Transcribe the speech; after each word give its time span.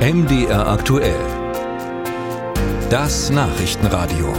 MDR 0.00 0.66
aktuell. 0.66 1.20
Das 2.88 3.28
Nachrichtenradio. 3.28 4.32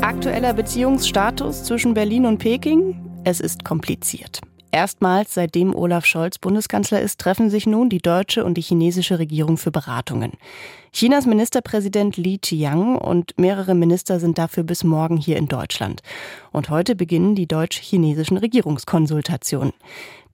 Aktueller 0.00 0.54
Beziehungsstatus 0.54 1.64
zwischen 1.64 1.92
Berlin 1.92 2.24
und 2.24 2.38
Peking? 2.38 2.98
Es 3.24 3.40
ist 3.40 3.62
kompliziert. 3.62 4.40
Erstmals 4.72 5.34
seitdem 5.34 5.74
Olaf 5.74 6.06
Scholz 6.06 6.38
Bundeskanzler 6.38 7.02
ist, 7.02 7.20
treffen 7.20 7.50
sich 7.50 7.66
nun 7.66 7.90
die 7.90 7.98
deutsche 7.98 8.44
und 8.44 8.54
die 8.54 8.62
chinesische 8.62 9.18
Regierung 9.18 9.58
für 9.58 9.72
Beratungen. 9.72 10.32
Chinas 10.92 11.26
Ministerpräsident 11.26 12.16
Li 12.16 12.38
Qiang 12.38 12.96
und 12.96 13.36
mehrere 13.36 13.74
Minister 13.74 14.20
sind 14.20 14.38
dafür 14.38 14.62
bis 14.62 14.84
morgen 14.84 15.16
hier 15.16 15.36
in 15.36 15.48
Deutschland. 15.48 16.02
Und 16.52 16.70
heute 16.70 16.94
beginnen 16.94 17.34
die 17.34 17.48
deutsch-chinesischen 17.48 18.36
Regierungskonsultationen. 18.38 19.72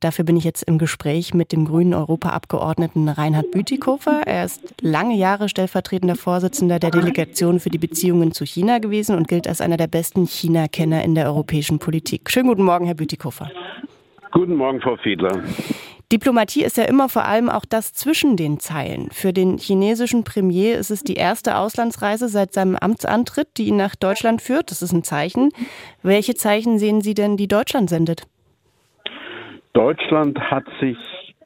Dafür 0.01 0.25
bin 0.25 0.37
ich 0.37 0.45
jetzt 0.45 0.63
im 0.63 0.79
Gespräch 0.79 1.33
mit 1.33 1.53
dem 1.53 1.65
grünen 1.65 1.95
Europaabgeordneten 1.95 3.09
Reinhard 3.09 3.51
Bütikofer. 3.51 4.23
Er 4.27 4.45
ist 4.45 4.61
lange 4.83 5.17
Jahre 5.17 5.49
stellvertretender 5.49 6.17
Vorsitzender 6.17 6.79
der 6.79 6.91
Delegation 6.91 7.61
für 7.61 7.71
die 7.71 7.79
Beziehungen 7.79 8.33
zu 8.33 8.45
China 8.45 8.79
gewesen 8.79 9.17
und 9.17 9.27
gilt 9.27 9.49
als 9.49 9.61
einer 9.61 9.77
der 9.77 9.87
besten 9.87 10.27
China-Kenner 10.27 11.03
in 11.03 11.15
der 11.15 11.27
europäischen 11.27 11.79
Politik. 11.79 12.31
Schönen 12.31 12.49
guten 12.49 12.65
Morgen, 12.65 12.85
Herr 12.85 12.95
Bütikofer. 12.95 13.51
Guten 14.33 14.57
Morgen, 14.57 14.81
Frau 14.81 14.97
Fiedler. 14.97 15.43
Diplomatie 16.13 16.63
ist 16.63 16.77
ja 16.77 16.85
immer 16.85 17.09
vor 17.09 17.25
allem 17.25 17.49
auch 17.49 17.65
das 17.65 17.93
zwischen 17.93 18.37
den 18.37 18.61
Zeilen. 18.61 19.09
Für 19.11 19.33
den 19.33 19.59
chinesischen 19.59 20.23
Premier 20.23 20.79
ist 20.79 20.91
es 20.91 21.03
die 21.03 21.15
erste 21.15 21.57
Auslandsreise 21.57 22.29
seit 22.29 22.53
seinem 22.53 22.77
Amtsantritt, 22.77 23.49
die 23.57 23.67
ihn 23.67 23.77
nach 23.77 23.97
Deutschland 23.97 24.41
führt. 24.41 24.71
Das 24.71 24.83
ist 24.83 24.93
ein 24.93 25.03
Zeichen. 25.03 25.51
Welche 26.03 26.35
Zeichen 26.37 26.79
sehen 26.79 27.01
Sie 27.01 27.15
denn, 27.15 27.37
die 27.37 27.49
Deutschland 27.49 27.91
sendet? 27.91 28.29
Deutschland 29.77 30.41
hat 30.41 30.65
sich 30.81 30.97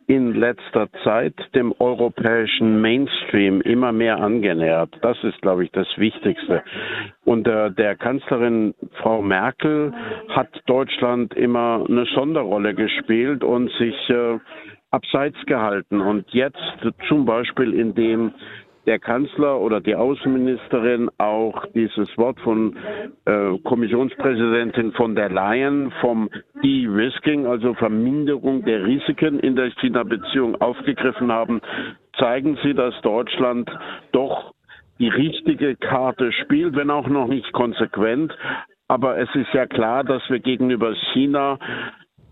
in 0.06 0.34
letzter 0.34 0.88
Zeit 1.02 1.34
dem 1.56 1.74
europäischen 1.80 2.80
Mainstream 2.80 3.60
immer 3.60 3.90
mehr 3.90 4.20
angenähert. 4.20 4.96
Das 5.02 5.16
ist, 5.24 5.42
glaube 5.42 5.64
ich, 5.64 5.72
das 5.72 5.88
Wichtigste. 5.96 6.62
Unter 7.24 7.70
der 7.70 7.96
Kanzlerin 7.96 8.72
Frau 9.02 9.20
Merkel 9.20 9.92
hat 10.28 10.48
Deutschland 10.66 11.34
immer 11.34 11.84
eine 11.88 12.04
Sonderrolle 12.14 12.72
gespielt 12.72 13.42
und 13.42 13.68
sich 13.80 13.96
äh, 14.10 14.38
abseits 14.92 15.44
gehalten. 15.46 16.00
Und 16.00 16.30
jetzt 16.30 16.62
zum 17.08 17.24
Beispiel, 17.24 17.74
indem 17.74 18.32
der 18.86 18.98
Kanzler 18.98 19.60
oder 19.60 19.80
die 19.80 19.94
Außenministerin 19.94 21.10
auch 21.18 21.66
dieses 21.74 22.16
Wort 22.16 22.40
von 22.40 22.76
äh, 23.26 23.58
Kommissionspräsidentin 23.64 24.92
von 24.92 25.14
der 25.14 25.28
Leyen 25.28 25.92
vom 26.00 26.30
De-Risking, 26.62 27.46
also 27.46 27.74
Verminderung 27.74 28.64
der 28.64 28.84
Risiken 28.84 29.38
in 29.40 29.56
der 29.56 29.70
China-Beziehung 29.80 30.60
aufgegriffen 30.60 31.30
haben, 31.30 31.60
zeigen 32.18 32.58
sie, 32.62 32.74
dass 32.74 32.98
Deutschland 33.02 33.70
doch 34.12 34.54
die 34.98 35.08
richtige 35.08 35.76
Karte 35.76 36.32
spielt, 36.32 36.76
wenn 36.76 36.90
auch 36.90 37.08
noch 37.08 37.26
nicht 37.26 37.52
konsequent. 37.52 38.36
Aber 38.88 39.18
es 39.18 39.28
ist 39.34 39.52
ja 39.54 39.66
klar, 39.66 40.04
dass 40.04 40.22
wir 40.28 40.40
gegenüber 40.40 40.94
China 41.12 41.58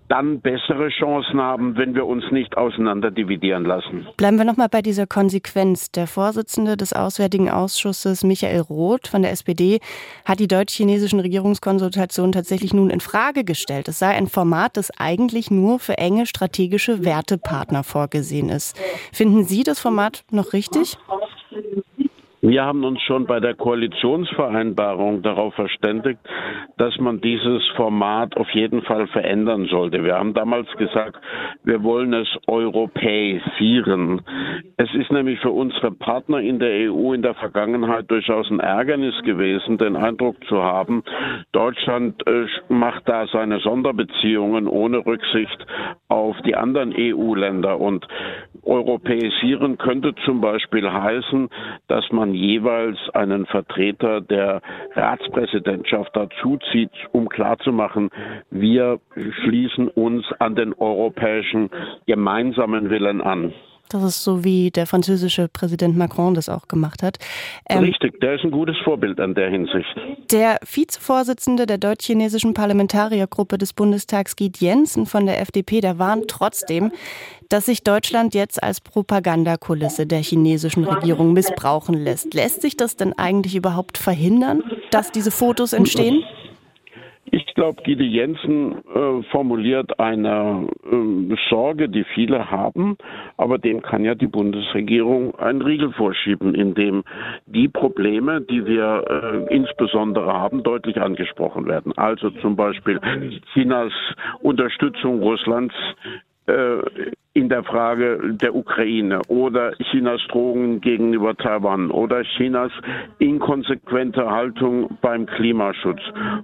dann 0.09 0.41
bessere 0.41 0.89
Chancen 0.89 1.41
haben, 1.41 1.77
wenn 1.77 1.95
wir 1.95 2.07
uns 2.07 2.25
nicht 2.31 2.57
auseinander 2.57 3.11
dividieren 3.11 3.65
lassen. 3.65 4.07
Bleiben 4.17 4.39
wir 4.39 4.45
nochmal 4.45 4.69
bei 4.69 4.83
dieser 4.83 5.07
Konsequenz. 5.07 5.91
Der 5.91 6.07
Vorsitzende 6.07 6.77
des 6.77 6.93
Auswärtigen 6.93 7.51
Ausschusses, 7.51 8.25
Michael 8.25 8.61
Roth 8.61 9.09
von 9.09 9.23
der 9.23 9.33
SPD, 9.33 9.81
hat 10.25 10.41
die 10.41 10.49
deutsch-chinesischen 10.49 11.21
Regierungskonsultationen 11.21 12.33
tatsächlich 12.33 12.73
nun 12.73 12.91
in 12.91 13.01
Frage 13.01 13.45
gestellt. 13.45 13.89
Es 13.89 13.99
sei 13.99 14.09
ein 14.09 14.29
Format, 14.29 14.77
das 14.77 14.91
eigentlich 14.99 15.51
nur 15.51 15.79
für 15.79 15.99
enge 15.99 16.27
strategische 16.27 17.05
Wertepartner 17.05 17.85
vorgesehen 17.85 18.49
ist. 18.49 18.79
Finden 19.13 19.45
Sie 19.45 19.63
das 19.63 19.81
Format 19.81 20.25
noch 20.31 20.53
richtig? 20.53 20.97
Wir 22.41 22.65
haben 22.65 22.85
uns 22.85 23.01
schon 23.03 23.27
bei 23.27 23.41
der 23.41 23.55
Koalitionsvereinbarung 23.55 25.23
darauf 25.23 25.55
verständigt, 25.55 26.21
dass 26.77 26.97
man 26.99 27.21
dieses 27.21 27.67
Format 27.77 28.37
auf 28.37 28.49
jeden 28.51 28.83
Fall 28.83 29.09
verändern 29.09 29.67
sollte. 29.67 30.05
Wir 30.05 30.15
haben 30.15 30.35
damals 30.35 30.69
gesagt, 30.77 31.17
wir 31.65 31.83
wollen 31.83 32.13
es 32.15 32.29
europäisieren. 32.47 34.23
Es 34.77 34.89
ist 34.95 35.11
nämlich 35.11 35.41
für 35.41 35.51
unsere 35.51 35.91
Partner 35.91 36.39
in 36.41 36.61
der 36.61 36.93
EU 36.93 37.13
in 37.13 37.23
der 37.23 37.35
Vergangenheit 37.35 38.09
durchaus 38.11 38.49
ein 38.51 38.61
Ärgernis 38.61 39.15
gewesen, 39.25 39.77
den 39.79 39.97
Eindruck 39.97 40.37
zu 40.47 40.63
haben, 40.63 41.03
Deutschland 41.53 42.25
äh, 42.27 42.47
macht 42.69 43.09
da 43.09 43.27
seine 43.27 43.59
Sonderbeziehungen 43.61 44.69
ohne 44.69 44.99
Rücksicht 45.05 45.67
auf 46.09 46.37
die 46.45 46.55
anderen 46.55 46.95
EU-Länder. 46.97 47.81
Und 47.81 48.07
europäisieren 48.63 49.79
könnte 49.79 50.15
zum 50.25 50.41
Beispiel 50.41 50.91
heißen, 50.91 51.49
dass 51.89 52.05
man 52.13 52.35
jeweils 52.35 52.99
einen 53.15 53.47
Vertreter 53.47 54.21
der 54.21 54.61
Ratspräsidentschaft 54.95 56.15
dazuzieht, 56.17 56.91
um 57.13 57.29
klarzumachen, 57.29 58.11
wir 58.51 59.01
schließen 59.43 59.89
uns 59.89 60.25
an 60.39 60.55
den 60.55 60.75
europäischen 60.75 61.71
gemeinsamen 62.07 62.91
Willen 62.91 63.21
an. 63.21 63.53
Das 63.89 64.03
ist 64.03 64.23
so, 64.25 64.45
wie 64.45 64.71
der 64.71 64.87
französische 64.87 65.49
Präsident 65.49 65.97
Macron 65.97 66.35
das 66.35 66.49
auch 66.49 66.69
gemacht 66.69 67.03
hat. 67.03 67.19
Ähm, 67.69 67.81
Richtig, 67.81 68.21
der 68.21 68.35
ist 68.35 68.45
ein 68.45 68.51
gutes 68.51 68.77
Vorbild 68.85 69.19
an 69.21 69.35
der 69.35 69.51
Hinsicht. 69.51 69.89
Der 70.31 70.59
Vizevorsitzende 70.65 71.67
der 71.67 71.79
deutsch-chinesischen 71.79 72.55
Parlamentariergruppe 72.55 73.59
des 73.59 73.73
Bundestags, 73.73 74.37
Gied 74.37 74.59
Jensen 74.59 75.07
von 75.07 75.27
der 75.27 75.41
FDP, 75.41 75.81
der 75.81 75.99
warnt 75.99 76.29
trotzdem, 76.29 76.93
dass 77.49 77.67
sich 77.67 77.83
Deutschland 77.83 78.35
jetzt 78.35 78.63
als 78.63 78.81
Propagandakulisse 78.81 80.07
der 80.07 80.21
chinesischen 80.21 80.85
Regierung 80.85 81.33
missbrauchen 81.33 81.95
lässt. 81.95 82.35
Lässt 82.35 82.61
sich 82.61 82.77
das 82.77 82.97
denn 82.97 83.15
eigentlich 83.15 83.57
überhaupt 83.57 83.97
verhindern, 83.97 84.63
dass 84.91 85.11
diese 85.13 85.31
Fotos 85.31 85.73
entstehen? 85.73 86.25
Ich 87.59 87.61
glaube, 87.61 87.83
Gide 87.83 88.05
Jensen 88.05 88.77
äh, 88.95 89.23
formuliert 89.33 89.99
eine 89.99 90.69
äh, 90.93 91.35
Sorge, 91.51 91.89
die 91.89 92.05
viele 92.15 92.53
haben, 92.53 92.97
aber 93.37 93.59
dem 93.59 93.83
kann 93.83 94.05
ja 94.05 94.15
die 94.15 94.29
Bundesregierung 94.29 95.35
einen 95.41 95.61
Riegel 95.61 95.91
vorschieben, 95.91 96.55
indem 96.55 97.03
die 97.47 97.67
Probleme, 97.67 98.43
die 98.43 98.65
wir 98.65 99.49
äh, 99.51 99.53
insbesondere 99.53 100.33
haben, 100.33 100.63
deutlich 100.63 101.01
angesprochen 101.01 101.67
werden. 101.67 101.93
Also 101.99 102.31
zum 102.31 102.55
Beispiel 102.55 103.01
Chinas 103.53 103.93
Unterstützung 104.41 105.21
Russlands 105.21 105.75
äh, 106.47 106.79
der 107.59 107.65
Frage 107.65 108.21
der 108.41 108.55
Ukraine 108.55 109.21
oder 109.27 109.73
Chinas 109.91 110.21
Drohungen 110.29 110.81
gegenüber 110.81 111.37
Taiwan 111.37 111.91
oder 111.91 112.23
Chinas 112.23 112.71
inkonsequente 113.19 114.31
Haltung 114.31 114.97
beim 115.01 115.27
Klimaschutz 115.27 116.01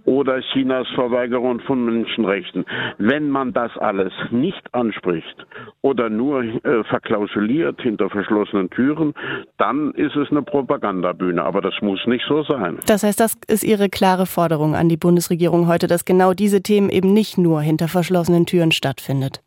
oder 0.07 0.41
Chinas 0.53 0.89
Verweigerung 0.97 1.61
von 1.61 1.85
Menschenrechten. 1.85 2.65
Wenn 2.99 3.31
man 3.31 3.53
das 3.53 3.71
alles 3.79 4.13
nicht 4.33 4.63
anspricht 4.75 5.47
oder 5.83 6.11
nur 6.11 6.43
äh, 6.43 6.83
verklausuliert 6.83 7.81
hinter 7.81 8.11
verschlossenen 8.11 8.69
Türen, 8.71 9.15
dann 9.57 9.93
ist 9.93 10.17
es 10.17 10.33
eine 10.33 10.43
Propagandabühne. 10.43 11.45
Aber 11.45 11.61
das 11.61 11.75
muss 11.81 12.05
nicht 12.07 12.25
so 12.27 12.43
sein. 12.43 12.79
Das 12.87 13.05
heißt, 13.05 13.21
das 13.21 13.37
ist 13.47 13.63
Ihre 13.63 13.89
klare 13.89 14.27
Forderung 14.27 14.75
an 14.75 14.89
die 14.89 14.97
Bundesregierung 14.97 15.69
heute, 15.69 15.87
dass 15.87 16.05
genau 16.05 16.35
diese 16.35 16.61
Themen 16.61 16.91
eben 16.91 17.13
nicht 17.13 17.39
nur 17.39 17.61
hinter 17.63 17.87
verschlossenen 17.87 18.47
Türen 18.47 18.73
stattfindet. 18.73 19.41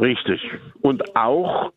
Richtig. 0.00 0.40
Und 0.82 1.16
auch 1.16 1.72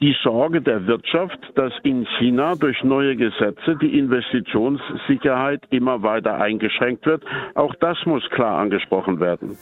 die 0.00 0.14
Sorge 0.22 0.60
der 0.60 0.86
Wirtschaft, 0.86 1.38
dass 1.54 1.72
in 1.82 2.06
China 2.18 2.56
durch 2.56 2.82
neue 2.82 3.16
Gesetze 3.16 3.76
die 3.80 3.98
Investitionssicherheit 3.98 5.62
immer 5.70 6.02
weiter 6.02 6.34
eingeschränkt 6.34 7.06
wird, 7.06 7.24
auch 7.54 7.74
das 7.76 7.96
muss 8.04 8.28
klar 8.30 8.58
angesprochen 8.58 9.20
werden. 9.20 9.56